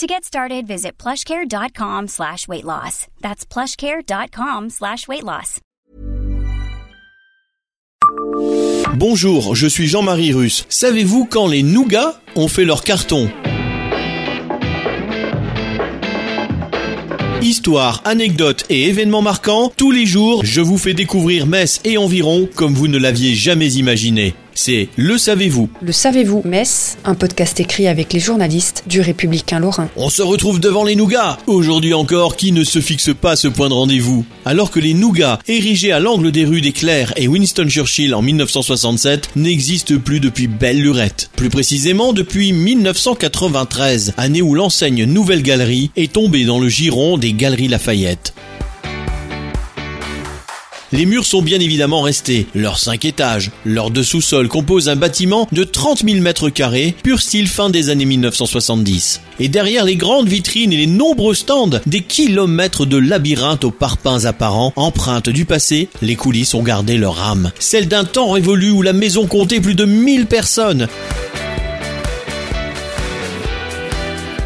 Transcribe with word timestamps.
To 0.00 0.06
get 0.06 0.24
started, 0.24 0.66
visit 0.66 0.92
plushcare.com 0.96 2.08
slash 2.08 2.48
weight 2.48 2.64
loss. 2.64 3.06
That's 3.20 3.44
plushcare.com 3.44 4.70
slash 4.70 5.06
weight 5.06 5.24
loss. 5.24 5.60
Bonjour, 8.94 9.54
je 9.54 9.66
suis 9.66 9.88
Jean-Marie 9.88 10.32
Russe. 10.32 10.64
Savez-vous 10.70 11.26
quand 11.26 11.48
les 11.48 11.62
nougats 11.62 12.18
ont 12.34 12.48
fait 12.48 12.64
leur 12.64 12.82
carton? 12.82 13.30
Histoire, 17.42 18.00
anecdotes 18.06 18.64
et 18.70 18.88
événements 18.88 19.20
marquants, 19.20 19.70
tous 19.76 19.90
les 19.90 20.06
jours, 20.06 20.46
je 20.46 20.62
vous 20.62 20.78
fais 20.78 20.94
découvrir 20.94 21.46
Metz 21.46 21.78
et 21.84 21.98
environ 21.98 22.48
comme 22.54 22.72
vous 22.72 22.88
ne 22.88 22.96
l'aviez 22.96 23.34
jamais 23.34 23.74
imaginé. 23.74 24.34
C'est 24.62 24.90
Le 24.96 25.16
Savez-vous. 25.16 25.70
Le 25.80 25.90
Savez-vous, 25.90 26.42
Metz, 26.44 26.98
un 27.06 27.14
podcast 27.14 27.58
écrit 27.60 27.88
avec 27.88 28.12
les 28.12 28.20
journalistes 28.20 28.84
du 28.86 29.00
Républicain 29.00 29.58
Lorrain. 29.58 29.88
On 29.96 30.10
se 30.10 30.20
retrouve 30.20 30.60
devant 30.60 30.84
les 30.84 30.96
nougats. 30.96 31.38
Aujourd'hui 31.46 31.94
encore, 31.94 32.36
qui 32.36 32.52
ne 32.52 32.62
se 32.62 32.78
fixe 32.82 33.08
pas 33.18 33.36
ce 33.36 33.48
point 33.48 33.70
de 33.70 33.72
rendez-vous? 33.72 34.26
Alors 34.44 34.70
que 34.70 34.78
les 34.78 34.92
nougats, 34.92 35.38
érigés 35.48 35.92
à 35.92 35.98
l'angle 35.98 36.30
des 36.30 36.44
rues 36.44 36.60
des 36.60 36.72
Clairs 36.72 37.14
et 37.16 37.26
Winston 37.26 37.70
Churchill 37.70 38.14
en 38.14 38.20
1967, 38.20 39.30
n'existent 39.34 39.96
plus 39.96 40.20
depuis 40.20 40.46
belle 40.46 40.82
lurette. 40.82 41.30
Plus 41.36 41.48
précisément 41.48 42.12
depuis 42.12 42.52
1993, 42.52 44.12
année 44.18 44.42
où 44.42 44.54
l'enseigne 44.54 45.06
Nouvelle 45.06 45.42
Galerie 45.42 45.90
est 45.96 46.12
tombée 46.12 46.44
dans 46.44 46.60
le 46.60 46.68
giron 46.68 47.16
des 47.16 47.32
Galeries 47.32 47.68
Lafayette. 47.68 48.34
Les 50.92 51.06
murs 51.06 51.24
sont 51.24 51.40
bien 51.40 51.60
évidemment 51.60 52.02
restés, 52.02 52.48
leurs 52.52 52.80
cinq 52.80 53.04
étages. 53.04 53.52
Leurs 53.64 53.92
deux 53.92 54.02
sous-sols 54.02 54.48
composent 54.48 54.88
un 54.88 54.96
bâtiment 54.96 55.46
de 55.52 55.62
30 55.62 56.02
000 56.04 56.18
mètres 56.18 56.50
carrés, 56.50 56.96
pur 57.04 57.20
style 57.20 57.46
fin 57.46 57.70
des 57.70 57.90
années 57.90 58.06
1970. 58.06 59.20
Et 59.38 59.46
derrière 59.46 59.84
les 59.84 59.94
grandes 59.94 60.28
vitrines 60.28 60.72
et 60.72 60.76
les 60.76 60.88
nombreux 60.88 61.34
stands, 61.34 61.70
des 61.86 62.02
kilomètres 62.02 62.86
de 62.86 62.96
labyrinthes 62.96 63.62
aux 63.64 63.70
parpaings 63.70 64.24
apparents, 64.24 64.72
empreintes 64.74 65.28
du 65.28 65.44
passé, 65.44 65.88
les 66.02 66.16
coulisses 66.16 66.54
ont 66.54 66.64
gardé 66.64 66.96
leur 66.96 67.22
âme. 67.22 67.52
Celle 67.60 67.86
d'un 67.86 68.04
temps 68.04 68.32
révolu 68.32 68.70
où 68.70 68.82
la 68.82 68.92
maison 68.92 69.26
comptait 69.26 69.60
plus 69.60 69.76
de 69.76 69.84
1000 69.84 70.26
personnes. 70.26 70.88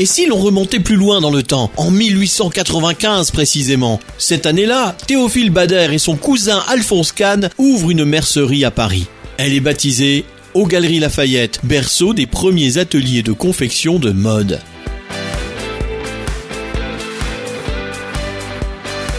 Et 0.00 0.06
si 0.06 0.26
l'on 0.26 0.36
remontait 0.36 0.78
plus 0.78 0.94
loin 0.94 1.20
dans 1.20 1.32
le 1.32 1.42
temps, 1.42 1.72
en 1.76 1.90
1895 1.90 3.32
précisément, 3.32 3.98
cette 4.16 4.46
année-là, 4.46 4.96
Théophile 5.08 5.50
Bader 5.50 5.88
et 5.90 5.98
son 5.98 6.16
cousin 6.16 6.62
Alphonse 6.68 7.10
Kahn 7.10 7.50
ouvrent 7.58 7.90
une 7.90 8.04
mercerie 8.04 8.64
à 8.64 8.70
Paris. 8.70 9.08
Elle 9.38 9.52
est 9.52 9.60
baptisée 9.60 10.24
aux 10.54 10.66
Galeries 10.66 11.00
Lafayette, 11.00 11.58
berceau 11.64 12.14
des 12.14 12.26
premiers 12.26 12.78
ateliers 12.78 13.22
de 13.22 13.32
confection 13.32 13.98
de 13.98 14.12
mode. 14.12 14.60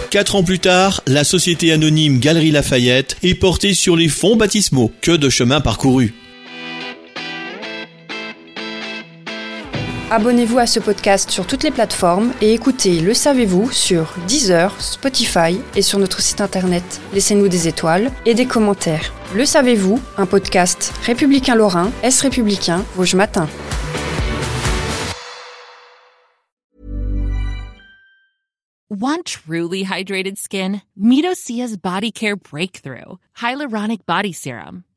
Quatre 0.10 0.36
ans 0.36 0.44
plus 0.44 0.60
tard, 0.60 1.04
la 1.08 1.26
société 1.26 1.74
anonyme 1.74 2.20
Galerie 2.20 2.52
Lafayette 2.52 3.18
est 3.22 3.36
portée 3.36 3.74
sur 3.74 3.98
les 3.98 4.08
fonds 4.08 4.38
baptismaux. 4.38 4.92
Que 5.02 5.12
de 5.12 5.30
chemin 5.30 5.60
parcouru. 5.60 6.14
Abonnez-vous 10.12 10.58
à 10.58 10.66
ce 10.66 10.80
podcast 10.80 11.30
sur 11.30 11.46
toutes 11.46 11.62
les 11.62 11.70
plateformes 11.70 12.34
et 12.42 12.52
écoutez 12.56 13.00
Le 13.00 13.14
Savez-vous 13.14 13.70
sur 13.70 14.16
Deezer, 14.28 14.74
Spotify 14.82 15.62
et 15.76 15.84
sur 15.84 16.00
notre 16.00 16.20
site 16.20 16.42
internet. 16.42 17.00
Laissez-nous 17.14 17.48
des 17.48 17.68
étoiles 17.68 18.10
et 18.26 18.34
des 18.34 18.48
commentaires. 18.48 19.14
Le 19.36 19.46
Savez-vous, 19.46 20.02
un 20.18 20.26
podcast 20.26 20.96
républicain 21.04 21.54
lorrain, 21.54 21.92
Est 22.02 22.22
républicain, 22.22 22.84
Vosges 22.96 23.14
Matin. 23.14 23.48
Want 28.90 29.26
truly 29.26 29.84
hydrated 29.84 30.40
skin? 30.40 30.82
Body 30.98 32.12
Care 32.12 32.36
Breakthrough 32.36 33.20
Hyaluronic 33.36 34.00
Body 34.08 34.34
Serum. 34.34 34.86